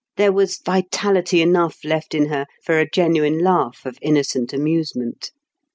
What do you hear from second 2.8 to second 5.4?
genuine laugh of innocent amusement.